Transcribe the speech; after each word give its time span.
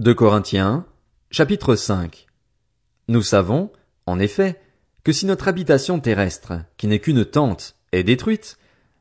2 0.00 0.14
Corinthiens, 0.14 0.86
chapitre 1.30 1.76
5. 1.76 2.26
Nous 3.08 3.20
savons, 3.20 3.70
en 4.06 4.18
effet, 4.18 4.58
que 5.04 5.12
si 5.12 5.26
notre 5.26 5.46
habitation 5.46 6.00
terrestre, 6.00 6.54
qui 6.78 6.86
n'est 6.86 7.00
qu'une 7.00 7.26
tente, 7.26 7.76
est 7.92 8.02
détruite, 8.02 8.56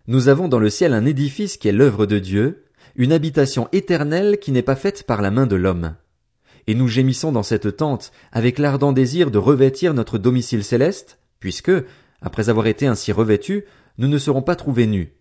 nous 0.07 0.27
avons 0.27 0.49
dans 0.49 0.59
le 0.59 0.69
ciel 0.69 0.93
un 0.93 1.05
édifice 1.05 1.55
qui 1.55 1.69
est 1.69 1.71
l'œuvre 1.71 2.05
de 2.05 2.19
Dieu, 2.19 2.65
une 2.97 3.13
habitation 3.13 3.69
éternelle 3.71 4.39
qui 4.39 4.51
n'est 4.51 4.61
pas 4.61 4.75
faite 4.75 5.03
par 5.03 5.21
la 5.21 5.31
main 5.31 5.47
de 5.47 5.55
l'homme. 5.55 5.95
Et 6.67 6.75
nous 6.75 6.89
gémissons 6.89 7.31
dans 7.31 7.43
cette 7.43 7.77
tente 7.77 8.11
avec 8.33 8.59
l'ardent 8.59 8.91
désir 8.91 9.31
de 9.31 9.37
revêtir 9.37 9.93
notre 9.93 10.17
domicile 10.17 10.65
céleste, 10.65 11.17
puisque, 11.39 11.71
après 12.21 12.49
avoir 12.49 12.67
été 12.67 12.87
ainsi 12.87 13.13
revêtus, 13.13 13.63
nous 13.99 14.09
ne 14.09 14.17
serons 14.17 14.41
pas 14.41 14.57
trouvés 14.57 14.85
nus. 14.85 15.13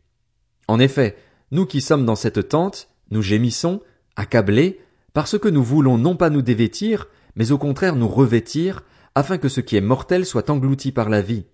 En 0.67 0.81
effet, 0.81 1.17
nous 1.53 1.67
qui 1.67 1.83
sommes 1.83 2.05
dans 2.05 2.17
cette 2.17 2.49
tente, 2.49 2.89
nous 3.13 3.23
gémissons, 3.23 3.81
accablés, 4.17 4.81
parce 5.13 5.39
que 5.39 5.49
nous 5.49 5.63
voulons 5.63 5.99
non 5.99 6.17
pas 6.17 6.31
nous 6.31 6.43
dévêtir, 6.43 7.09
mais 7.35 7.53
au 7.53 7.59
contraire 7.59 7.97
nous 7.97 8.09
revêtir, 8.09 8.83
afin 9.15 9.39
que 9.39 9.49
ce 9.49 9.61
qui 9.61 9.77
est 9.77 9.81
mortel 9.81 10.27
soit 10.27 10.51
englouti 10.51 10.93
par 10.93 11.09
la 11.09 11.23
vie. 11.23 11.47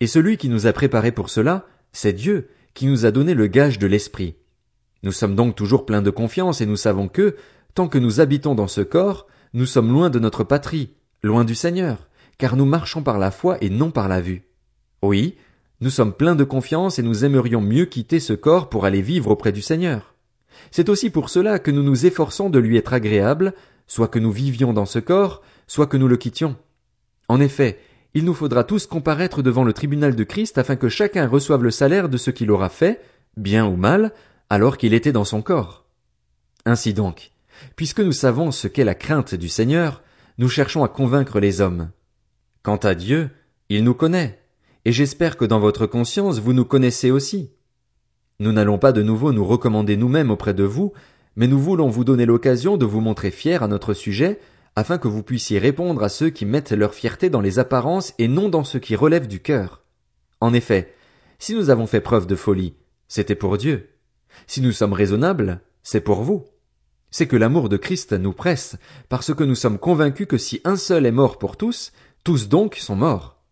Et 0.00 0.06
celui 0.06 0.36
qui 0.36 0.48
nous 0.48 0.66
a 0.66 0.72
préparé 0.72 1.12
pour 1.12 1.28
cela, 1.28 1.66
c'est 1.92 2.12
Dieu, 2.12 2.48
qui 2.72 2.86
nous 2.86 3.06
a 3.06 3.10
donné 3.10 3.34
le 3.34 3.46
gage 3.46 3.78
de 3.78 3.86
l'Esprit. 3.86 4.36
Nous 5.02 5.12
sommes 5.12 5.34
donc 5.34 5.54
toujours 5.54 5.86
pleins 5.86 6.02
de 6.02 6.10
confiance 6.10 6.60
et 6.60 6.66
nous 6.66 6.76
savons 6.76 7.08
que, 7.08 7.36
tant 7.74 7.88
que 7.88 7.98
nous 7.98 8.20
habitons 8.20 8.54
dans 8.54 8.68
ce 8.68 8.80
corps, 8.80 9.26
nous 9.52 9.66
sommes 9.66 9.92
loin 9.92 10.10
de 10.10 10.18
notre 10.18 10.44
patrie, 10.44 10.90
loin 11.22 11.44
du 11.44 11.54
Seigneur, 11.54 12.08
car 12.38 12.56
nous 12.56 12.64
marchons 12.64 13.02
par 13.02 13.18
la 13.18 13.30
foi 13.30 13.58
et 13.60 13.70
non 13.70 13.90
par 13.90 14.08
la 14.08 14.20
vue. 14.20 14.48
Oui, 15.02 15.36
nous 15.80 15.90
sommes 15.90 16.14
pleins 16.14 16.36
de 16.36 16.44
confiance 16.44 16.98
et 16.98 17.02
nous 17.02 17.24
aimerions 17.24 17.60
mieux 17.60 17.84
quitter 17.84 18.18
ce 18.18 18.32
corps 18.32 18.68
pour 18.68 18.86
aller 18.86 19.02
vivre 19.02 19.30
auprès 19.30 19.52
du 19.52 19.60
Seigneur. 19.60 20.13
C'est 20.70 20.88
aussi 20.88 21.10
pour 21.10 21.30
cela 21.30 21.58
que 21.58 21.70
nous 21.70 21.82
nous 21.82 22.06
efforçons 22.06 22.50
de 22.50 22.58
lui 22.58 22.76
être 22.76 22.92
agréables, 22.92 23.54
soit 23.86 24.08
que 24.08 24.18
nous 24.18 24.32
vivions 24.32 24.72
dans 24.72 24.86
ce 24.86 24.98
corps, 24.98 25.42
soit 25.66 25.86
que 25.86 25.96
nous 25.96 26.08
le 26.08 26.16
quittions. 26.16 26.56
En 27.28 27.40
effet, 27.40 27.78
il 28.14 28.24
nous 28.24 28.34
faudra 28.34 28.64
tous 28.64 28.86
comparaître 28.86 29.42
devant 29.42 29.64
le 29.64 29.72
tribunal 29.72 30.14
de 30.14 30.24
Christ 30.24 30.58
afin 30.58 30.76
que 30.76 30.88
chacun 30.88 31.26
reçoive 31.26 31.64
le 31.64 31.70
salaire 31.70 32.08
de 32.08 32.16
ce 32.16 32.30
qu'il 32.30 32.50
aura 32.50 32.68
fait, 32.68 33.00
bien 33.36 33.66
ou 33.66 33.76
mal, 33.76 34.12
alors 34.50 34.76
qu'il 34.76 34.94
était 34.94 35.12
dans 35.12 35.24
son 35.24 35.42
corps. 35.42 35.84
Ainsi 36.64 36.94
donc, 36.94 37.32
puisque 37.76 38.00
nous 38.00 38.12
savons 38.12 38.50
ce 38.50 38.68
qu'est 38.68 38.84
la 38.84 38.94
crainte 38.94 39.34
du 39.34 39.48
Seigneur, 39.48 40.02
nous 40.38 40.48
cherchons 40.48 40.84
à 40.84 40.88
convaincre 40.88 41.40
les 41.40 41.60
hommes. 41.60 41.90
Quant 42.62 42.76
à 42.76 42.94
Dieu, 42.94 43.30
il 43.68 43.84
nous 43.84 43.94
connaît, 43.94 44.38
et 44.84 44.92
j'espère 44.92 45.36
que 45.36 45.44
dans 45.44 45.60
votre 45.60 45.86
conscience 45.86 46.38
vous 46.38 46.52
nous 46.52 46.64
connaissez 46.64 47.10
aussi. 47.10 47.50
Nous 48.40 48.52
n'allons 48.52 48.78
pas 48.78 48.92
de 48.92 49.02
nouveau 49.02 49.32
nous 49.32 49.44
recommander 49.44 49.96
nous-mêmes 49.96 50.30
auprès 50.30 50.54
de 50.54 50.64
vous, 50.64 50.92
mais 51.36 51.46
nous 51.46 51.58
voulons 51.58 51.88
vous 51.88 52.04
donner 52.04 52.26
l'occasion 52.26 52.76
de 52.76 52.84
vous 52.84 53.00
montrer 53.00 53.30
fiers 53.30 53.62
à 53.62 53.68
notre 53.68 53.94
sujet, 53.94 54.40
afin 54.76 54.98
que 54.98 55.08
vous 55.08 55.22
puissiez 55.22 55.58
répondre 55.58 56.02
à 56.02 56.08
ceux 56.08 56.30
qui 56.30 56.44
mettent 56.44 56.72
leur 56.72 56.94
fierté 56.94 57.30
dans 57.30 57.40
les 57.40 57.58
apparences 57.58 58.12
et 58.18 58.26
non 58.26 58.48
dans 58.48 58.64
ce 58.64 58.78
qui 58.78 58.96
relève 58.96 59.28
du 59.28 59.40
cœur. 59.40 59.84
En 60.40 60.52
effet, 60.52 60.92
si 61.38 61.54
nous 61.54 61.70
avons 61.70 61.86
fait 61.86 62.00
preuve 62.00 62.26
de 62.26 62.34
folie, 62.34 62.74
c'était 63.06 63.36
pour 63.36 63.56
Dieu. 63.56 63.90
Si 64.48 64.60
nous 64.60 64.72
sommes 64.72 64.92
raisonnables, 64.92 65.60
c'est 65.84 66.00
pour 66.00 66.22
vous. 66.22 66.44
C'est 67.12 67.28
que 67.28 67.36
l'amour 67.36 67.68
de 67.68 67.76
Christ 67.76 68.12
nous 68.14 68.32
presse, 68.32 68.76
parce 69.08 69.32
que 69.32 69.44
nous 69.44 69.54
sommes 69.54 69.78
convaincus 69.78 70.26
que 70.26 70.38
si 70.38 70.60
un 70.64 70.74
seul 70.74 71.06
est 71.06 71.12
mort 71.12 71.38
pour 71.38 71.56
tous, 71.56 71.92
tous 72.24 72.48
donc 72.48 72.74
sont 72.76 72.96
morts. 72.96 73.42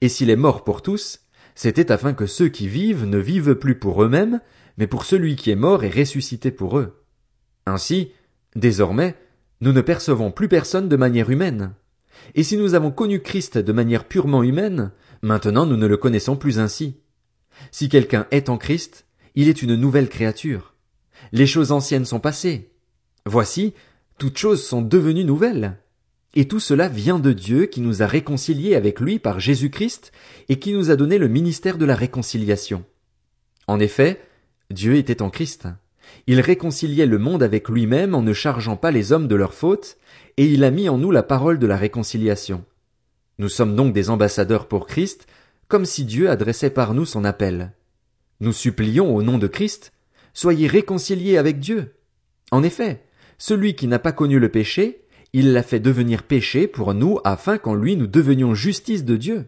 Et 0.00 0.08
s'il 0.08 0.30
est 0.30 0.36
mort 0.36 0.62
pour 0.62 0.82
tous, 0.82 1.20
c'était 1.62 1.92
afin 1.92 2.14
que 2.14 2.24
ceux 2.24 2.48
qui 2.48 2.68
vivent 2.68 3.04
ne 3.04 3.18
vivent 3.18 3.54
plus 3.54 3.78
pour 3.78 4.02
eux-mêmes, 4.02 4.40
mais 4.78 4.86
pour 4.86 5.04
celui 5.04 5.36
qui 5.36 5.50
est 5.50 5.56
mort 5.56 5.84
et 5.84 5.90
ressuscité 5.90 6.50
pour 6.50 6.78
eux. 6.78 7.04
Ainsi, 7.66 8.12
désormais, 8.56 9.14
nous 9.60 9.74
ne 9.74 9.82
percevons 9.82 10.30
plus 10.30 10.48
personne 10.48 10.88
de 10.88 10.96
manière 10.96 11.28
humaine. 11.28 11.74
Et 12.34 12.44
si 12.44 12.56
nous 12.56 12.72
avons 12.72 12.90
connu 12.90 13.20
Christ 13.20 13.58
de 13.58 13.72
manière 13.74 14.08
purement 14.08 14.42
humaine, 14.42 14.90
maintenant 15.20 15.66
nous 15.66 15.76
ne 15.76 15.86
le 15.86 15.98
connaissons 15.98 16.34
plus 16.34 16.58
ainsi. 16.58 16.96
Si 17.72 17.90
quelqu'un 17.90 18.26
est 18.30 18.48
en 18.48 18.56
Christ, 18.56 19.04
il 19.34 19.50
est 19.50 19.60
une 19.60 19.74
nouvelle 19.74 20.08
créature. 20.08 20.72
Les 21.30 21.46
choses 21.46 21.72
anciennes 21.72 22.06
sont 22.06 22.20
passées. 22.20 22.70
Voici, 23.26 23.74
toutes 24.16 24.38
choses 24.38 24.64
sont 24.64 24.80
devenues 24.80 25.26
nouvelles. 25.26 25.76
Et 26.34 26.46
tout 26.46 26.60
cela 26.60 26.88
vient 26.88 27.18
de 27.18 27.32
Dieu 27.32 27.66
qui 27.66 27.80
nous 27.80 28.02
a 28.02 28.06
réconciliés 28.06 28.76
avec 28.76 29.00
lui 29.00 29.18
par 29.18 29.40
Jésus-Christ 29.40 30.12
et 30.48 30.58
qui 30.58 30.72
nous 30.72 30.90
a 30.90 30.96
donné 30.96 31.18
le 31.18 31.28
ministère 31.28 31.76
de 31.76 31.84
la 31.84 31.96
réconciliation. 31.96 32.84
En 33.66 33.80
effet, 33.80 34.20
Dieu 34.70 34.94
était 34.96 35.22
en 35.22 35.30
Christ. 35.30 35.66
Il 36.26 36.40
réconciliait 36.40 37.06
le 37.06 37.18
monde 37.18 37.42
avec 37.42 37.68
lui-même 37.68 38.14
en 38.14 38.22
ne 38.22 38.32
chargeant 38.32 38.76
pas 38.76 38.90
les 38.90 39.12
hommes 39.12 39.28
de 39.28 39.34
leurs 39.34 39.54
fautes, 39.54 39.96
et 40.36 40.46
il 40.46 40.64
a 40.64 40.70
mis 40.70 40.88
en 40.88 40.98
nous 40.98 41.10
la 41.10 41.22
parole 41.22 41.58
de 41.58 41.66
la 41.66 41.76
réconciliation. 41.76 42.64
Nous 43.38 43.48
sommes 43.48 43.74
donc 43.74 43.92
des 43.92 44.10
ambassadeurs 44.10 44.68
pour 44.68 44.86
Christ, 44.86 45.26
comme 45.66 45.84
si 45.84 46.04
Dieu 46.04 46.30
adressait 46.30 46.70
par 46.70 46.94
nous 46.94 47.04
son 47.04 47.24
appel. 47.24 47.72
Nous 48.40 48.52
supplions 48.52 49.14
au 49.14 49.22
nom 49.22 49.38
de 49.38 49.46
Christ, 49.46 49.92
soyez 50.34 50.66
réconciliés 50.66 51.36
avec 51.36 51.58
Dieu. 51.58 51.94
En 52.50 52.62
effet, 52.62 53.04
celui 53.38 53.74
qui 53.74 53.86
n'a 53.86 53.98
pas 53.98 54.12
connu 54.12 54.38
le 54.38 54.48
péché, 54.48 55.04
il 55.32 55.52
l'a 55.52 55.62
fait 55.62 55.80
devenir 55.80 56.22
péché 56.22 56.66
pour 56.66 56.94
nous 56.94 57.18
afin 57.24 57.58
qu'en 57.58 57.74
lui 57.74 57.96
nous 57.96 58.06
devenions 58.06 58.54
justice 58.54 59.04
de 59.04 59.16
Dieu. 59.16 59.46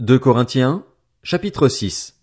2 0.00 0.18
Corinthiens, 0.18 0.84
chapitre 1.22 1.68
6. 1.68 2.20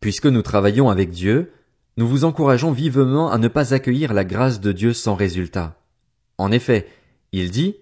Puisque 0.00 0.26
nous 0.26 0.42
travaillons 0.42 0.90
avec 0.90 1.10
Dieu, 1.10 1.52
nous 1.96 2.06
vous 2.06 2.24
encourageons 2.24 2.72
vivement 2.72 3.30
à 3.30 3.38
ne 3.38 3.48
pas 3.48 3.72
accueillir 3.72 4.12
la 4.12 4.24
grâce 4.24 4.60
de 4.60 4.72
Dieu 4.72 4.92
sans 4.92 5.14
résultat. 5.14 5.80
En 6.38 6.52
effet, 6.52 6.86
il 7.32 7.50
dit, 7.50 7.76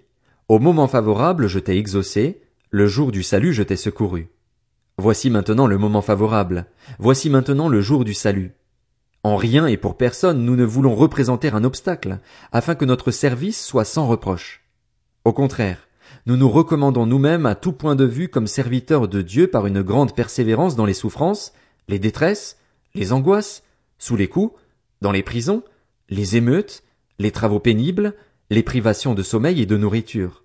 Au 0.49 0.59
moment 0.59 0.87
favorable 0.87 1.49
je 1.49 1.59
t'ai 1.59 1.77
exaucé, 1.77 2.43
le 2.71 2.87
jour 2.87 3.11
du 3.11 3.23
salut 3.23 3.53
je 3.53 3.63
t'ai 3.63 3.77
secouru. 3.77 4.29
Voici 4.97 5.29
maintenant 5.29 5.67
le 5.67 5.79
moment 5.79 6.03
favorable, 6.03 6.67
voici 7.01 7.31
maintenant 7.31 7.69
le 7.69 7.81
jour 7.81 8.05
du 8.05 8.15
salut. 8.15 8.53
En 9.25 9.37
rien 9.37 9.67
et 9.67 9.79
pour 9.79 9.97
personne 9.97 10.45
nous 10.45 10.55
ne 10.55 10.67
voulons 10.67 10.95
représenter 10.95 11.49
un 11.49 11.65
obstacle, 11.65 12.19
afin 12.53 12.75
que 12.75 12.85
notre 12.85 13.11
service 13.11 13.65
soit 13.65 13.87
sans 13.87 14.07
reproche. 14.07 14.63
Au 15.25 15.33
contraire, 15.33 15.89
nous 16.27 16.37
nous 16.37 16.51
recommandons 16.51 17.07
nous-mêmes 17.07 17.47
à 17.47 17.55
tout 17.55 17.73
point 17.73 17.97
de 17.97 18.05
vue 18.05 18.29
comme 18.29 18.47
serviteurs 18.47 19.09
de 19.09 19.23
Dieu 19.23 19.47
par 19.47 19.67
une 19.67 19.81
grande 19.81 20.15
persévérance 20.15 20.77
dans 20.77 20.85
les 20.85 20.93
souffrances, 20.93 21.55
les 21.89 21.99
détresses, 21.99 22.59
les 22.95 23.15
angoisses, 23.15 23.63
sous 23.99 24.15
les 24.15 24.29
coups, 24.29 24.55
dans 25.01 25.11
les 25.11 25.23
prisons, 25.23 25.63
les 26.11 26.37
émeutes, 26.37 26.83
les 27.19 27.31
travaux 27.31 27.61
pénibles, 27.61 28.13
les 28.51 28.63
privations 28.63 29.15
de 29.15 29.23
sommeil 29.23 29.63
et 29.63 29.67
de 29.67 29.79
nourriture. 29.79 30.45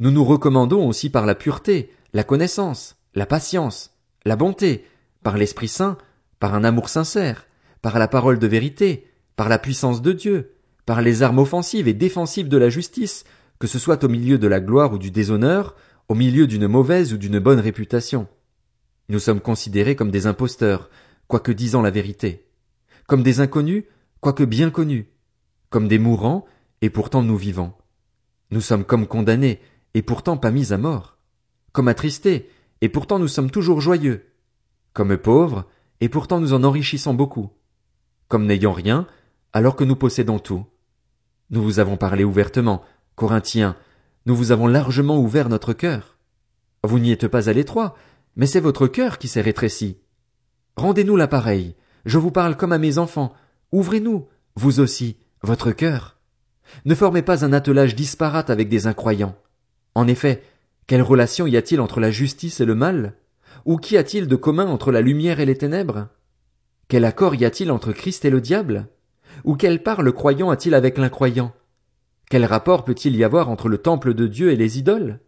Nous 0.00 0.10
nous 0.10 0.24
recommandons 0.24 0.88
aussi 0.88 1.10
par 1.10 1.26
la 1.26 1.36
pureté, 1.36 1.92
la 2.12 2.24
connaissance, 2.24 2.96
la 3.14 3.24
patience, 3.24 3.92
la 4.24 4.34
bonté, 4.34 4.84
par 5.22 5.38
l'Esprit 5.38 5.68
Saint, 5.68 5.96
par 6.40 6.54
un 6.54 6.64
amour 6.64 6.88
sincère, 6.88 7.46
par 7.86 8.00
la 8.00 8.08
parole 8.08 8.40
de 8.40 8.48
vérité, 8.48 9.06
par 9.36 9.48
la 9.48 9.60
puissance 9.60 10.02
de 10.02 10.10
Dieu, 10.10 10.56
par 10.86 11.02
les 11.02 11.22
armes 11.22 11.38
offensives 11.38 11.86
et 11.86 11.94
défensives 11.94 12.48
de 12.48 12.56
la 12.56 12.68
justice, 12.68 13.22
que 13.60 13.68
ce 13.68 13.78
soit 13.78 14.02
au 14.02 14.08
milieu 14.08 14.38
de 14.38 14.48
la 14.48 14.58
gloire 14.58 14.92
ou 14.92 14.98
du 14.98 15.12
déshonneur, 15.12 15.76
au 16.08 16.16
milieu 16.16 16.48
d'une 16.48 16.66
mauvaise 16.66 17.12
ou 17.12 17.16
d'une 17.16 17.38
bonne 17.38 17.60
réputation. 17.60 18.26
Nous 19.08 19.20
sommes 19.20 19.38
considérés 19.38 19.94
comme 19.94 20.10
des 20.10 20.26
imposteurs, 20.26 20.90
quoique 21.28 21.52
disant 21.52 21.80
la 21.80 21.92
vérité, 21.92 22.48
comme 23.06 23.22
des 23.22 23.38
inconnus, 23.38 23.84
quoique 24.18 24.42
bien 24.42 24.70
connus, 24.70 25.06
comme 25.70 25.86
des 25.86 26.00
mourants, 26.00 26.44
et 26.82 26.90
pourtant 26.90 27.22
nous 27.22 27.36
vivons. 27.36 27.72
Nous 28.50 28.62
sommes 28.62 28.84
comme 28.84 29.06
condamnés, 29.06 29.60
et 29.94 30.02
pourtant 30.02 30.36
pas 30.36 30.50
mis 30.50 30.72
à 30.72 30.76
mort, 30.76 31.18
comme 31.70 31.86
attristés, 31.86 32.50
et 32.80 32.88
pourtant 32.88 33.20
nous 33.20 33.28
sommes 33.28 33.52
toujours 33.52 33.80
joyeux, 33.80 34.26
comme 34.92 35.16
pauvres, 35.16 35.68
et 36.00 36.08
pourtant 36.08 36.40
nous 36.40 36.52
en 36.52 36.64
enrichissons 36.64 37.14
beaucoup, 37.14 37.52
comme 38.28 38.46
n'ayant 38.46 38.72
rien, 38.72 39.06
alors 39.52 39.76
que 39.76 39.84
nous 39.84 39.96
possédons 39.96 40.38
tout. 40.38 40.64
Nous 41.50 41.62
vous 41.62 41.78
avons 41.78 41.96
parlé 41.96 42.24
ouvertement, 42.24 42.82
Corinthiens, 43.14 43.76
nous 44.26 44.34
vous 44.34 44.52
avons 44.52 44.66
largement 44.66 45.18
ouvert 45.18 45.48
notre 45.48 45.72
cœur. 45.72 46.18
Vous 46.82 46.98
n'y 46.98 47.12
êtes 47.12 47.28
pas 47.28 47.48
à 47.48 47.52
l'étroit, 47.52 47.96
mais 48.34 48.46
c'est 48.46 48.60
votre 48.60 48.86
cœur 48.86 49.18
qui 49.18 49.28
s'est 49.28 49.40
rétréci. 49.40 49.98
Rendez-nous 50.76 51.16
l'appareil, 51.16 51.74
je 52.04 52.18
vous 52.18 52.30
parle 52.30 52.56
comme 52.56 52.72
à 52.72 52.78
mes 52.78 52.98
enfants, 52.98 53.32
ouvrez-nous, 53.72 54.26
vous 54.56 54.80
aussi, 54.80 55.16
votre 55.42 55.72
cœur. 55.72 56.18
Ne 56.84 56.94
formez 56.94 57.22
pas 57.22 57.44
un 57.44 57.52
attelage 57.52 57.94
disparate 57.94 58.50
avec 58.50 58.68
des 58.68 58.86
incroyants. 58.86 59.36
En 59.94 60.06
effet, 60.06 60.42
quelle 60.86 61.02
relation 61.02 61.46
y 61.46 61.56
a-t-il 61.56 61.80
entre 61.80 62.00
la 62.00 62.10
justice 62.10 62.60
et 62.60 62.64
le 62.64 62.74
mal? 62.74 63.14
Ou 63.64 63.76
qu'y 63.78 63.96
a-t-il 63.96 64.28
de 64.28 64.36
commun 64.36 64.66
entre 64.66 64.92
la 64.92 65.00
lumière 65.00 65.40
et 65.40 65.46
les 65.46 65.56
ténèbres? 65.56 66.08
Quel 66.88 67.04
accord 67.04 67.34
y 67.34 67.44
a-t-il 67.44 67.70
entre 67.70 67.92
Christ 67.92 68.24
et 68.24 68.30
le 68.30 68.40
diable? 68.40 68.86
Ou 69.44 69.56
quelle 69.56 69.82
part 69.82 70.02
le 70.02 70.12
croyant 70.12 70.50
a-t-il 70.50 70.74
avec 70.74 70.98
l'incroyant? 70.98 71.52
Quel 72.30 72.44
rapport 72.44 72.84
peut-il 72.84 73.16
y 73.16 73.24
avoir 73.24 73.48
entre 73.48 73.68
le 73.68 73.78
temple 73.78 74.14
de 74.14 74.26
Dieu 74.26 74.52
et 74.52 74.56
les 74.56 74.78
idoles? 74.78 75.20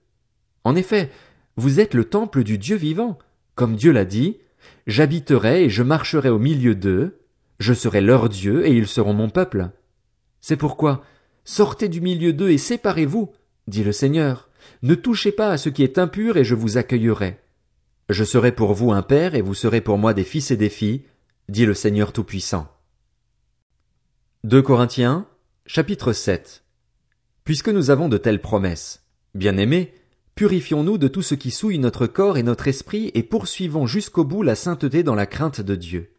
En 0.65 0.77
effet, 0.77 1.11
vous 1.57 1.81
êtes 1.81 1.95
le 1.95 2.05
temple 2.05 2.45
du 2.45 2.59
Dieu 2.59 2.77
vivant, 2.77 3.19
comme 3.55 3.77
Dieu 3.77 3.93
l'a 3.93 4.05
dit, 4.05 4.39
j'habiterai 4.87 5.65
et 5.65 5.71
je 5.71 5.83
marcherai 5.83 6.29
au 6.29 6.39
milieu 6.39 6.75
d'eux, 6.75 7.19
je 7.59 7.75
serai 7.75 8.01
leur 8.01 8.29
Dieu 8.29 8.67
et 8.67 8.73
ils 8.73 8.87
seront 8.87 9.15
mon 9.15 9.29
peuple. 9.29 9.71
C'est 10.41 10.57
pourquoi, 10.57 11.03
Sortez 11.49 11.89
du 11.89 12.03
milieu 12.03 12.35
d'eux 12.35 12.51
et 12.51 12.59
séparez-vous, 12.59 13.33
dit 13.69 13.83
le 13.83 13.93
Seigneur. 13.93 14.51
Ne 14.83 14.95
touchez 14.95 15.33
pas 15.33 15.49
à 15.49 15.57
ce 15.57 15.71
qui 15.71 15.83
est 15.83 15.97
impur 15.97 16.37
et 16.37 16.45
je 16.45 16.55
vous 16.55 16.77
accueillerai. 16.77 17.39
Je 18.11 18.23
serai 18.23 18.53
pour 18.53 18.75
vous 18.75 18.93
un 18.93 19.01
père 19.01 19.35
et 19.35 19.41
vous 19.41 19.55
serez 19.55 19.81
pour 19.81 19.97
moi 19.97 20.13
des 20.13 20.25
fils 20.25 20.51
et 20.51 20.59
des 20.59 20.69
filles, 20.69 21.05
dit 21.49 21.65
le 21.65 21.73
Seigneur 21.73 22.12
Tout-Puissant. 22.12 22.69
2 24.45 24.61
Corinthiens, 24.61 25.27
chapitre 25.65 26.12
7. 26.12 26.62
Puisque 27.45 27.71
nous 27.71 27.89
avons 27.89 28.11
de 28.11 28.19
telles 28.19 28.43
promesses, 28.43 29.06
bien-aimés, 29.35 29.95
purifions-nous 30.35 30.99
de 30.99 31.09
tout 31.09 31.23
ce 31.23 31.35
qui 31.35 31.50
souille 31.50 31.79
notre 31.79 32.06
corps 32.06 32.37
et 32.37 32.43
notre 32.43 32.69
esprit 32.69 33.11
et 33.15 33.23
poursuivons 33.23 33.87
jusqu'au 33.87 34.25
bout 34.25 34.43
la 34.43 34.55
sainteté 34.55 35.03
dans 35.03 35.15
la 35.15 35.25
crainte 35.25 35.62
de 35.62 35.75
Dieu. 35.75 36.12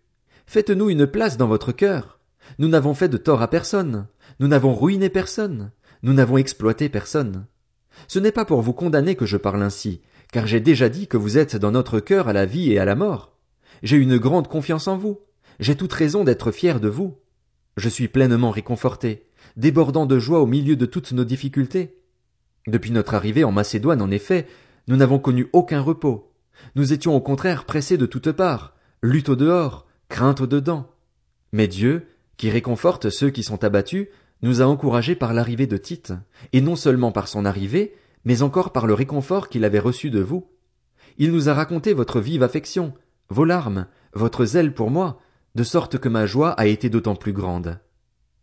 Faites-nous 0.48 0.90
une 0.90 1.06
place 1.06 1.38
dans 1.38 1.48
votre 1.48 1.74
cœur. 1.74 2.20
Nous 2.58 2.68
n'avons 2.68 2.96
fait 2.96 3.10
de 3.10 3.18
tort 3.18 3.44
à 3.44 3.50
personne. 3.50 4.08
Nous 4.40 4.48
n'avons 4.48 4.74
ruiné 4.74 5.10
personne. 5.10 5.70
Nous 6.02 6.14
n'avons 6.14 6.38
exploité 6.38 6.90
personne. 6.90 7.46
Ce 8.08 8.18
n'est 8.18 8.32
pas 8.32 8.46
pour 8.46 8.64
vous 8.64 8.74
condamner 8.74 9.16
que 9.16 9.28
je 9.28 9.38
parle 9.38 9.62
ainsi, 9.62 10.02
car 10.32 10.48
j'ai 10.48 10.60
déjà 10.60 10.90
dit 10.90 11.06
que 11.06 11.18
vous 11.18 11.38
êtes 11.38 11.56
dans 11.56 11.72
notre 11.72 12.00
cœur 12.00 12.28
à 12.28 12.34
la 12.34 12.48
vie 12.48 12.72
et 12.72 12.80
à 12.80 12.86
la 12.86 12.96
mort. 12.96 13.39
J'ai 13.84 13.98
une 13.98 14.18
grande 14.18 14.48
confiance 14.48 14.88
en 14.88 14.98
vous. 14.98 15.20
J'ai 15.60 15.76
toute 15.76 15.94
raison 15.94 16.24
d'être 16.24 16.52
fier 16.52 16.80
de 16.80 16.90
vous. 16.90 17.18
Je 17.78 17.90
suis 17.90 18.08
pleinement 18.08 18.52
réconforté, 18.52 19.28
débordant 19.58 20.06
de 20.06 20.20
joie 20.20 20.42
au 20.42 20.46
milieu 20.46 20.76
de 20.76 20.86
toutes 20.86 21.12
nos 21.12 21.24
difficultés. 21.24 21.98
Depuis 22.68 22.92
notre 22.92 23.14
arrivée 23.14 23.44
en 23.44 23.52
Macédoine, 23.52 24.02
en 24.02 24.12
effet, 24.12 24.48
nous 24.88 24.96
n'avons 24.96 25.20
connu 25.20 25.48
aucun 25.54 25.82
repos. 25.82 26.34
Nous 26.76 26.94
étions 26.94 27.16
au 27.16 27.22
contraire 27.22 27.66
pressés 27.66 27.98
de 27.98 28.06
toutes 28.06 28.32
parts, 28.32 28.76
lutte 29.02 29.30
au 29.30 29.36
dehors, 29.36 29.88
crainte 30.10 30.42
au 30.42 30.48
dedans. 30.48 30.92
Mais 31.52 31.68
Dieu, 31.68 32.08
qui 32.38 32.50
réconforte 32.50 33.10
ceux 33.10 33.30
qui 33.30 33.44
sont 33.44 33.64
abattus, 33.64 34.08
nous 34.42 34.62
a 34.62 34.66
encouragés 34.66 35.16
par 35.16 35.34
l'arrivée 35.34 35.68
de 35.68 35.78
Tite, 35.78 36.14
et 36.54 36.62
non 36.62 36.76
seulement 36.76 37.12
par 37.12 37.28
son 37.28 37.46
arrivée, 37.46 37.94
mais 38.26 38.42
encore 38.42 38.72
par 38.72 38.88
le 38.88 38.94
réconfort 38.94 39.50
qu'il 39.50 39.66
avait 39.66 39.80
reçu 39.80 40.10
de 40.10 40.20
vous. 40.20 40.48
Il 41.18 41.32
nous 41.32 41.50
a 41.50 41.54
raconté 41.54 41.94
votre 41.94 42.20
vive 42.20 42.44
affection, 42.44 42.94
vos 43.30 43.46
larmes, 43.46 43.88
votre 44.14 44.46
zèle 44.46 44.74
pour 44.74 44.92
moi, 44.92 45.20
de 45.56 45.64
sorte 45.64 45.98
que 45.98 46.10
ma 46.10 46.26
joie 46.26 46.52
a 46.52 46.66
été 46.66 46.90
d'autant 46.90 47.16
plus 47.16 47.34
grande. 47.34 47.80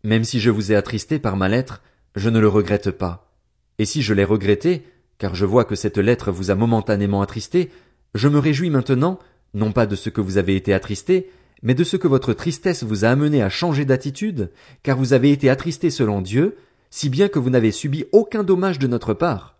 Même 0.04 0.24
si 0.24 0.40
je 0.40 0.50
vous 0.50 0.72
ai 0.72 0.76
attristé 0.76 1.18
par 1.18 1.36
ma 1.36 1.48
lettre, 1.48 1.82
je 2.14 2.30
ne 2.30 2.38
le 2.38 2.48
regrette 2.48 2.90
pas. 2.90 3.32
Et 3.78 3.84
si 3.84 4.02
je 4.02 4.14
l'ai 4.14 4.24
regretté, 4.24 4.84
car 5.18 5.34
je 5.34 5.44
vois 5.44 5.64
que 5.64 5.74
cette 5.74 5.98
lettre 5.98 6.30
vous 6.30 6.50
a 6.50 6.54
momentanément 6.54 7.22
attristé, 7.22 7.70
je 8.14 8.28
me 8.28 8.38
réjouis 8.38 8.70
maintenant, 8.70 9.18
non 9.54 9.72
pas 9.72 9.86
de 9.86 9.96
ce 9.96 10.10
que 10.10 10.20
vous 10.20 10.38
avez 10.38 10.56
été 10.56 10.72
attristé, 10.72 11.30
mais 11.62 11.74
de 11.74 11.84
ce 11.84 11.96
que 11.96 12.08
votre 12.08 12.32
tristesse 12.32 12.84
vous 12.84 13.04
a 13.04 13.08
amené 13.08 13.42
à 13.42 13.48
changer 13.48 13.84
d'attitude, 13.84 14.50
car 14.82 14.96
vous 14.96 15.12
avez 15.12 15.32
été 15.32 15.50
attristé 15.50 15.90
selon 15.90 16.20
Dieu, 16.20 16.56
si 16.90 17.08
bien 17.08 17.28
que 17.28 17.38
vous 17.38 17.50
n'avez 17.50 17.72
subi 17.72 18.04
aucun 18.12 18.44
dommage 18.44 18.78
de 18.78 18.86
notre 18.86 19.14
part. 19.14 19.58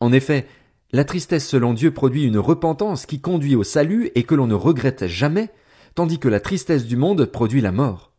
En 0.00 0.12
effet, 0.12 0.46
la 0.92 1.04
tristesse 1.04 1.46
selon 1.46 1.74
Dieu 1.74 1.90
produit 1.90 2.24
une 2.24 2.38
repentance 2.38 3.06
qui 3.06 3.20
conduit 3.20 3.56
au 3.56 3.64
salut 3.64 4.10
et 4.14 4.22
que 4.22 4.34
l'on 4.34 4.46
ne 4.46 4.54
regrette 4.54 5.06
jamais, 5.06 5.50
tandis 5.94 6.18
que 6.18 6.28
la 6.28 6.40
tristesse 6.40 6.86
du 6.86 6.96
monde 6.96 7.24
produit 7.26 7.60
la 7.60 7.72
mort. 7.72 8.12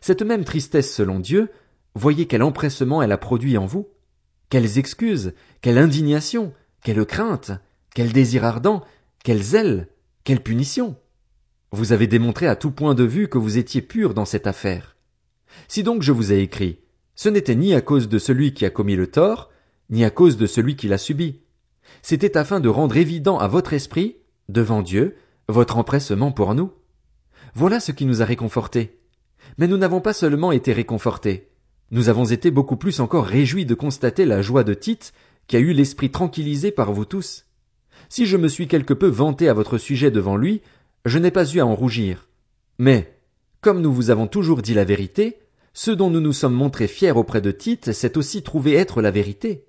Cette 0.00 0.22
même 0.22 0.44
tristesse 0.44 0.92
selon 0.92 1.20
Dieu, 1.20 1.50
voyez 1.94 2.26
quel 2.26 2.42
empressement 2.42 3.02
elle 3.02 3.12
a 3.12 3.18
produit 3.18 3.56
en 3.56 3.66
vous. 3.66 3.88
Quelles 4.50 4.78
excuses, 4.78 5.34
quelle 5.60 5.78
indignation, 5.78 6.52
quelle 6.82 7.04
crainte, 7.04 7.52
quel 7.94 8.12
désir 8.12 8.44
ardent, 8.44 8.82
quel 9.22 9.42
zèle, 9.42 9.88
quelle 10.24 10.42
punition. 10.42 10.96
Vous 11.70 11.92
avez 11.92 12.06
démontré 12.06 12.46
à 12.46 12.56
tout 12.56 12.70
point 12.70 12.94
de 12.94 13.04
vue 13.04 13.28
que 13.28 13.38
vous 13.38 13.58
étiez 13.58 13.82
pur 13.82 14.14
dans 14.14 14.24
cette 14.24 14.46
affaire. 14.46 14.96
Si 15.68 15.82
donc 15.82 16.02
je 16.02 16.12
vous 16.12 16.32
ai 16.32 16.40
écrit, 16.40 16.78
ce 17.14 17.28
n'était 17.28 17.56
ni 17.56 17.74
à 17.74 17.80
cause 17.80 18.08
de 18.08 18.18
celui 18.18 18.54
qui 18.54 18.64
a 18.64 18.70
commis 18.70 18.96
le 18.96 19.08
tort, 19.08 19.50
ni 19.90 20.04
à 20.04 20.10
cause 20.10 20.36
de 20.36 20.46
celui 20.46 20.76
qui 20.76 20.88
l'a 20.88 20.98
subi. 20.98 21.40
C'était 22.02 22.36
afin 22.36 22.60
de 22.60 22.68
rendre 22.68 22.96
évident 22.96 23.38
à 23.38 23.48
votre 23.48 23.72
esprit, 23.72 24.16
devant 24.48 24.82
Dieu, 24.82 25.16
votre 25.48 25.76
empressement 25.78 26.32
pour 26.32 26.54
nous. 26.54 26.72
Voilà 27.54 27.80
ce 27.80 27.92
qui 27.92 28.06
nous 28.06 28.22
a 28.22 28.24
réconfortés. 28.24 28.98
Mais 29.56 29.66
nous 29.66 29.76
n'avons 29.76 30.00
pas 30.00 30.12
seulement 30.12 30.52
été 30.52 30.72
réconfortés. 30.72 31.48
Nous 31.90 32.08
avons 32.08 32.24
été 32.24 32.50
beaucoup 32.50 32.76
plus 32.76 33.00
encore 33.00 33.24
réjouis 33.24 33.64
de 33.64 33.74
constater 33.74 34.24
la 34.24 34.42
joie 34.42 34.64
de 34.64 34.74
Tite, 34.74 35.12
qui 35.46 35.56
a 35.56 35.60
eu 35.60 35.72
l'esprit 35.72 36.10
tranquillisé 36.10 36.70
par 36.70 36.92
vous 36.92 37.06
tous. 37.06 37.46
Si 38.08 38.26
je 38.26 38.36
me 38.36 38.48
suis 38.48 38.68
quelque 38.68 38.94
peu 38.94 39.08
vanté 39.08 39.48
à 39.48 39.54
votre 39.54 39.78
sujet 39.78 40.10
devant 40.10 40.36
lui, 40.36 40.60
je 41.04 41.18
n'ai 41.18 41.30
pas 41.30 41.50
eu 41.50 41.60
à 41.60 41.66
en 41.66 41.74
rougir. 41.74 42.28
Mais, 42.78 43.18
comme 43.60 43.80
nous 43.80 43.92
vous 43.92 44.10
avons 44.10 44.26
toujours 44.26 44.62
dit 44.62 44.74
la 44.74 44.84
vérité, 44.84 45.38
ce 45.72 45.90
dont 45.90 46.10
nous 46.10 46.20
nous 46.20 46.32
sommes 46.32 46.54
montrés 46.54 46.88
fiers 46.88 47.12
auprès 47.12 47.40
de 47.40 47.50
Tite 47.50 47.92
s'est 47.92 48.18
aussi 48.18 48.42
trouvé 48.42 48.74
être 48.74 49.00
la 49.00 49.10
vérité. 49.10 49.67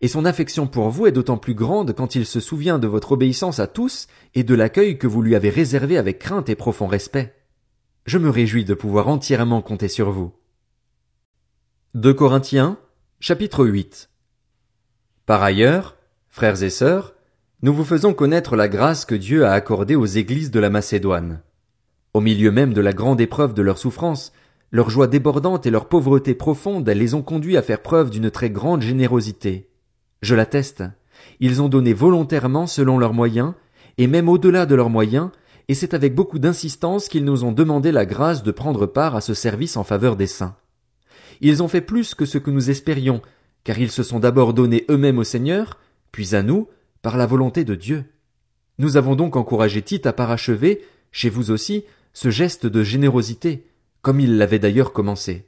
Et 0.00 0.08
son 0.08 0.24
affection 0.24 0.66
pour 0.66 0.90
vous 0.90 1.06
est 1.06 1.12
d'autant 1.12 1.38
plus 1.38 1.54
grande 1.54 1.94
quand 1.94 2.14
il 2.14 2.26
se 2.26 2.40
souvient 2.40 2.78
de 2.78 2.86
votre 2.86 3.12
obéissance 3.12 3.60
à 3.60 3.66
tous 3.66 4.08
et 4.34 4.44
de 4.44 4.54
l'accueil 4.54 4.98
que 4.98 5.06
vous 5.06 5.22
lui 5.22 5.34
avez 5.34 5.50
réservé 5.50 5.96
avec 5.96 6.18
crainte 6.18 6.48
et 6.48 6.54
profond 6.54 6.86
respect. 6.86 7.34
Je 8.04 8.18
me 8.18 8.30
réjouis 8.30 8.64
de 8.64 8.74
pouvoir 8.74 9.08
entièrement 9.08 9.62
compter 9.62 9.88
sur 9.88 10.10
vous. 10.10 10.32
2 11.94 12.12
Corinthiens, 12.14 12.78
chapitre 13.20 13.64
8. 13.64 14.10
Par 15.24 15.42
ailleurs, 15.42 15.96
frères 16.28 16.62
et 16.62 16.70
sœurs, 16.70 17.14
nous 17.62 17.72
vous 17.72 17.84
faisons 17.84 18.12
connaître 18.12 18.54
la 18.54 18.68
grâce 18.68 19.06
que 19.06 19.14
Dieu 19.14 19.46
a 19.46 19.52
accordée 19.52 19.96
aux 19.96 20.04
églises 20.04 20.50
de 20.50 20.60
la 20.60 20.68
Macédoine. 20.68 21.40
Au 22.12 22.20
milieu 22.20 22.52
même 22.52 22.74
de 22.74 22.80
la 22.80 22.92
grande 22.92 23.20
épreuve 23.20 23.54
de 23.54 23.62
leur 23.62 23.78
souffrance, 23.78 24.32
leur 24.70 24.90
joie 24.90 25.06
débordante 25.06 25.66
et 25.66 25.70
leur 25.70 25.88
pauvreté 25.88 26.34
profonde 26.34 26.88
les 26.88 27.14
ont 27.14 27.22
conduits 27.22 27.56
à 27.56 27.62
faire 27.62 27.82
preuve 27.82 28.10
d'une 28.10 28.30
très 28.30 28.50
grande 28.50 28.82
générosité. 28.82 29.68
Je 30.26 30.34
l'atteste. 30.34 30.82
Ils 31.38 31.62
ont 31.62 31.68
donné 31.68 31.92
volontairement 31.92 32.66
selon 32.66 32.98
leurs 32.98 33.12
moyens, 33.12 33.54
et 33.96 34.08
même 34.08 34.28
au-delà 34.28 34.66
de 34.66 34.74
leurs 34.74 34.90
moyens, 34.90 35.30
et 35.68 35.74
c'est 35.74 35.94
avec 35.94 36.16
beaucoup 36.16 36.40
d'insistance 36.40 37.08
qu'ils 37.08 37.24
nous 37.24 37.44
ont 37.44 37.52
demandé 37.52 37.92
la 37.92 38.06
grâce 38.06 38.42
de 38.42 38.50
prendre 38.50 38.86
part 38.86 39.14
à 39.14 39.20
ce 39.20 39.34
service 39.34 39.76
en 39.76 39.84
faveur 39.84 40.16
des 40.16 40.26
saints. 40.26 40.56
Ils 41.40 41.62
ont 41.62 41.68
fait 41.68 41.80
plus 41.80 42.16
que 42.16 42.26
ce 42.26 42.38
que 42.38 42.50
nous 42.50 42.70
espérions, 42.70 43.22
car 43.62 43.78
ils 43.78 43.92
se 43.92 44.02
sont 44.02 44.18
d'abord 44.18 44.52
donnés 44.52 44.84
eux-mêmes 44.90 45.18
au 45.18 45.22
Seigneur, 45.22 45.78
puis 46.10 46.34
à 46.34 46.42
nous, 46.42 46.66
par 47.02 47.16
la 47.16 47.26
volonté 47.26 47.62
de 47.62 47.76
Dieu. 47.76 48.04
Nous 48.78 48.96
avons 48.96 49.14
donc 49.14 49.36
encouragé 49.36 49.80
Tite 49.80 50.06
à 50.06 50.12
parachever, 50.12 50.82
chez 51.12 51.30
vous 51.30 51.52
aussi, 51.52 51.84
ce 52.14 52.30
geste 52.30 52.66
de 52.66 52.82
générosité, 52.82 53.68
comme 54.02 54.18
il 54.18 54.38
l'avait 54.38 54.58
d'ailleurs 54.58 54.92
commencé. 54.92 55.46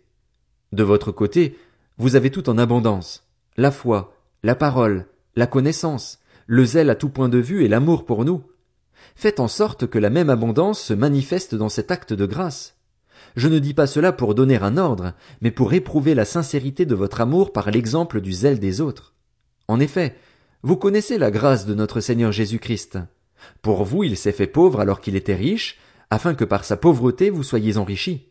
De 0.71 0.85
votre 0.85 1.11
côté, 1.11 1.59
vous 1.97 2.15
avez 2.15 2.31
tout 2.31 2.49
en 2.49 2.59
abondance, 2.59 3.27
la 3.57 3.73
foi, 3.73 4.15
la 4.49 4.55
parole, 4.55 5.05
la 5.37 5.47
connaissance, 5.47 6.21
le 6.47 6.65
zèle 6.65 6.89
à 6.89 6.95
tout 6.95 7.11
point 7.11 7.29
de 7.29 7.37
vue 7.37 7.67
et 7.67 7.69
l'amour 7.69 8.07
pour 8.07 8.25
nous. 8.25 8.45
Faites 9.15 9.41
en 9.41 9.47
sorte 9.47 9.87
que 9.87 9.99
la 9.99 10.09
même 10.09 10.31
abondance 10.31 10.81
se 10.81 10.95
manifeste 10.95 11.55
dans 11.55 11.69
cet 11.69 11.91
acte 11.91 12.15
de 12.15 12.25
grâce. 12.25 12.79
Je 13.37 13.47
ne 13.49 13.59
dis 13.59 13.75
pas 13.75 13.87
cela 13.87 14.11
pour 14.11 14.35
donner 14.35 14.57
un 14.57 14.79
ordre, 14.79 15.13
mais 15.43 15.51
pour 15.51 15.75
éprouver 15.75 16.15
la 16.15 16.25
sincérité 16.25 16.87
de 16.87 16.95
votre 16.95 17.21
amour 17.21 17.53
par 17.53 17.71
l'exemple 17.71 18.23
du 18.23 18.33
zèle 18.33 18.59
des 18.59 18.81
autres. 18.81 19.13
En 19.69 19.81
effet, 19.81 20.17
vous 20.63 20.79
connaissez 20.79 21.19
la 21.19 21.31
grâce 21.31 21.67
de 21.67 21.75
notre 21.75 22.01
Seigneur 22.01 22.33
Jésus-Christ. 22.33 23.01
Pour 23.61 23.85
vous, 23.85 24.03
il 24.03 24.17
s'est 24.17 24.33
fait 24.33 24.47
pauvre 24.47 24.81
alors 24.81 25.03
qu'il 25.03 25.15
était 25.15 25.35
riche, 25.35 25.77
afin 26.09 26.35
que 26.35 26.47
par 26.47 26.65
sa 26.65 26.79
pauvreté 26.79 27.29
vous 27.29 27.43
soyez 27.43 27.77
enrichis. 27.77 28.29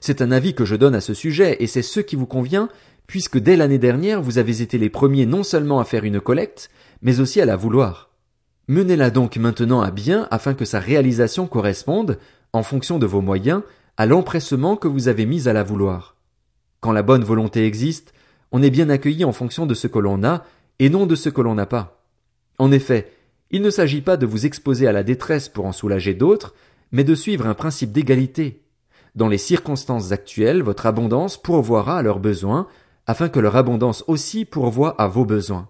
C'est 0.00 0.22
un 0.22 0.32
avis 0.32 0.54
que 0.54 0.64
je 0.64 0.74
donne 0.74 0.96
à 0.96 1.00
ce 1.00 1.14
sujet, 1.14 1.58
et 1.60 1.68
c'est 1.68 1.82
ce 1.82 2.00
qui 2.00 2.16
vous 2.16 2.26
convient, 2.26 2.68
puisque 3.06 3.38
dès 3.38 3.56
l'année 3.56 3.78
dernière 3.78 4.22
vous 4.22 4.38
avez 4.38 4.62
été 4.62 4.78
les 4.78 4.90
premiers 4.90 5.26
non 5.26 5.42
seulement 5.42 5.80
à 5.80 5.84
faire 5.84 6.04
une 6.04 6.20
collecte, 6.20 6.70
mais 7.02 7.20
aussi 7.20 7.40
à 7.40 7.44
la 7.44 7.56
vouloir. 7.56 8.10
Menez-la 8.68 9.10
donc 9.10 9.36
maintenant 9.36 9.80
à 9.80 9.90
bien 9.90 10.26
afin 10.30 10.54
que 10.54 10.64
sa 10.64 10.80
réalisation 10.80 11.46
corresponde, 11.46 12.18
en 12.52 12.62
fonction 12.62 12.98
de 12.98 13.06
vos 13.06 13.20
moyens, 13.20 13.62
à 13.96 14.06
l'empressement 14.06 14.76
que 14.76 14.88
vous 14.88 15.08
avez 15.08 15.24
mis 15.24 15.48
à 15.48 15.52
la 15.52 15.62
vouloir. 15.62 16.16
Quand 16.80 16.92
la 16.92 17.02
bonne 17.02 17.24
volonté 17.24 17.64
existe, 17.64 18.12
on 18.52 18.62
est 18.62 18.70
bien 18.70 18.90
accueilli 18.90 19.24
en 19.24 19.32
fonction 19.32 19.66
de 19.66 19.74
ce 19.74 19.86
que 19.86 19.98
l'on 19.98 20.24
a, 20.24 20.44
et 20.78 20.90
non 20.90 21.06
de 21.06 21.14
ce 21.14 21.28
que 21.28 21.40
l'on 21.40 21.54
n'a 21.54 21.66
pas. 21.66 22.04
En 22.58 22.72
effet, 22.72 23.12
il 23.50 23.62
ne 23.62 23.70
s'agit 23.70 24.02
pas 24.02 24.16
de 24.16 24.26
vous 24.26 24.46
exposer 24.46 24.86
à 24.86 24.92
la 24.92 25.02
détresse 25.02 25.48
pour 25.48 25.66
en 25.66 25.72
soulager 25.72 26.14
d'autres, 26.14 26.54
mais 26.92 27.04
de 27.04 27.14
suivre 27.14 27.46
un 27.46 27.54
principe 27.54 27.92
d'égalité. 27.92 28.62
Dans 29.14 29.28
les 29.28 29.38
circonstances 29.38 30.12
actuelles, 30.12 30.62
votre 30.62 30.86
abondance 30.86 31.40
pourvoira 31.40 31.98
à 31.98 32.02
leurs 32.02 32.18
besoins, 32.18 32.66
afin 33.06 33.28
que 33.28 33.40
leur 33.40 33.56
abondance 33.56 34.04
aussi 34.06 34.44
pourvoie 34.44 35.00
à 35.00 35.06
vos 35.06 35.24
besoins. 35.24 35.68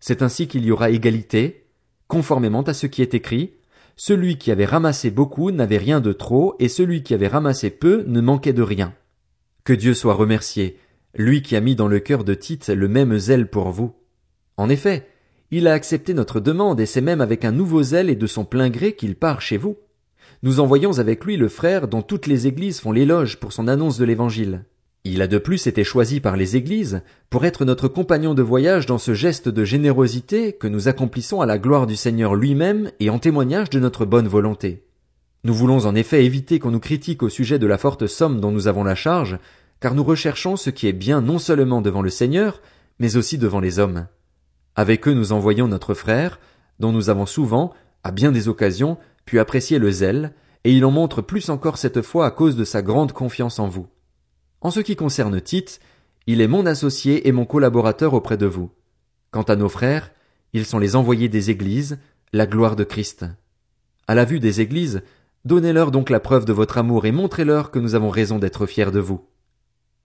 C'est 0.00 0.22
ainsi 0.22 0.48
qu'il 0.48 0.64
y 0.64 0.70
aura 0.70 0.90
égalité, 0.90 1.66
conformément 2.08 2.62
à 2.62 2.74
ce 2.74 2.86
qui 2.86 3.02
est 3.02 3.14
écrit, 3.14 3.54
celui 3.96 4.38
qui 4.38 4.50
avait 4.50 4.64
ramassé 4.64 5.10
beaucoup 5.10 5.50
n'avait 5.50 5.78
rien 5.78 6.00
de 6.00 6.12
trop, 6.12 6.56
et 6.58 6.68
celui 6.68 7.02
qui 7.02 7.14
avait 7.14 7.28
ramassé 7.28 7.70
peu 7.70 8.04
ne 8.06 8.20
manquait 8.20 8.52
de 8.52 8.62
rien. 8.62 8.94
Que 9.64 9.72
Dieu 9.72 9.94
soit 9.94 10.14
remercié, 10.14 10.78
lui 11.14 11.42
qui 11.42 11.56
a 11.56 11.60
mis 11.60 11.76
dans 11.76 11.88
le 11.88 12.00
cœur 12.00 12.24
de 12.24 12.34
Tite 12.34 12.68
le 12.68 12.88
même 12.88 13.18
zèle 13.18 13.48
pour 13.48 13.70
vous. 13.70 13.94
En 14.56 14.68
effet, 14.68 15.06
il 15.50 15.68
a 15.68 15.74
accepté 15.74 16.14
notre 16.14 16.40
demande 16.40 16.80
et 16.80 16.86
c'est 16.86 17.02
même 17.02 17.20
avec 17.20 17.44
un 17.44 17.52
nouveau 17.52 17.82
zèle 17.82 18.08
et 18.08 18.16
de 18.16 18.26
son 18.26 18.44
plein 18.44 18.70
gré 18.70 18.94
qu'il 18.94 19.14
part 19.14 19.42
chez 19.42 19.58
vous. 19.58 19.76
Nous 20.42 20.58
envoyons 20.58 20.98
avec 20.98 21.24
lui 21.24 21.36
le 21.36 21.48
frère 21.48 21.86
dont 21.86 22.02
toutes 22.02 22.26
les 22.26 22.46
églises 22.46 22.80
font 22.80 22.90
l'éloge 22.90 23.38
pour 23.38 23.52
son 23.52 23.68
annonce 23.68 23.98
de 23.98 24.04
l'évangile. 24.04 24.64
Il 25.04 25.20
a 25.20 25.26
de 25.26 25.38
plus 25.38 25.66
été 25.66 25.82
choisi 25.82 26.20
par 26.20 26.36
les 26.36 26.54
églises 26.54 27.02
pour 27.28 27.44
être 27.44 27.64
notre 27.64 27.88
compagnon 27.88 28.34
de 28.34 28.42
voyage 28.42 28.86
dans 28.86 28.98
ce 28.98 29.14
geste 29.14 29.48
de 29.48 29.64
générosité 29.64 30.52
que 30.52 30.68
nous 30.68 30.86
accomplissons 30.86 31.40
à 31.40 31.46
la 31.46 31.58
gloire 31.58 31.88
du 31.88 31.96
Seigneur 31.96 32.36
lui-même 32.36 32.92
et 33.00 33.10
en 33.10 33.18
témoignage 33.18 33.68
de 33.68 33.80
notre 33.80 34.04
bonne 34.04 34.28
volonté. 34.28 34.84
Nous 35.42 35.54
voulons 35.54 35.86
en 35.86 35.96
effet 35.96 36.24
éviter 36.24 36.60
qu'on 36.60 36.70
nous 36.70 36.78
critique 36.78 37.24
au 37.24 37.28
sujet 37.28 37.58
de 37.58 37.66
la 37.66 37.78
forte 37.78 38.06
somme 38.06 38.40
dont 38.40 38.52
nous 38.52 38.68
avons 38.68 38.84
la 38.84 38.94
charge, 38.94 39.38
car 39.80 39.96
nous 39.96 40.04
recherchons 40.04 40.54
ce 40.54 40.70
qui 40.70 40.86
est 40.86 40.92
bien 40.92 41.20
non 41.20 41.40
seulement 41.40 41.82
devant 41.82 42.02
le 42.02 42.10
Seigneur, 42.10 42.62
mais 43.00 43.16
aussi 43.16 43.38
devant 43.38 43.58
les 43.58 43.80
hommes. 43.80 44.06
Avec 44.76 45.08
eux 45.08 45.14
nous 45.14 45.32
envoyons 45.32 45.66
notre 45.66 45.94
frère, 45.94 46.38
dont 46.78 46.92
nous 46.92 47.10
avons 47.10 47.26
souvent, 47.26 47.74
à 48.04 48.12
bien 48.12 48.30
des 48.30 48.46
occasions, 48.46 48.98
pu 49.24 49.40
apprécier 49.40 49.80
le 49.80 49.90
zèle, 49.90 50.32
et 50.62 50.72
il 50.72 50.84
en 50.84 50.92
montre 50.92 51.22
plus 51.22 51.48
encore 51.48 51.78
cette 51.78 52.02
fois 52.02 52.24
à 52.24 52.30
cause 52.30 52.54
de 52.54 52.64
sa 52.64 52.82
grande 52.82 53.10
confiance 53.10 53.58
en 53.58 53.66
vous. 53.66 53.88
En 54.62 54.70
ce 54.70 54.78
qui 54.78 54.94
concerne 54.94 55.40
Tite, 55.40 55.80
il 56.28 56.40
est 56.40 56.46
mon 56.46 56.66
associé 56.66 57.26
et 57.26 57.32
mon 57.32 57.44
collaborateur 57.44 58.14
auprès 58.14 58.36
de 58.36 58.46
vous. 58.46 58.70
Quant 59.32 59.42
à 59.42 59.56
nos 59.56 59.68
frères, 59.68 60.12
ils 60.52 60.66
sont 60.66 60.78
les 60.78 60.94
envoyés 60.94 61.28
des 61.28 61.50
églises, 61.50 61.98
la 62.32 62.46
gloire 62.46 62.76
de 62.76 62.84
Christ. 62.84 63.26
À 64.06 64.14
la 64.14 64.24
vue 64.24 64.38
des 64.38 64.60
églises, 64.60 65.02
donnez-leur 65.44 65.90
donc 65.90 66.10
la 66.10 66.20
preuve 66.20 66.44
de 66.44 66.52
votre 66.52 66.78
amour 66.78 67.06
et 67.06 67.12
montrez-leur 67.12 67.72
que 67.72 67.80
nous 67.80 67.96
avons 67.96 68.08
raison 68.08 68.38
d'être 68.38 68.66
fiers 68.66 68.92
de 68.92 69.00
vous. 69.00 69.26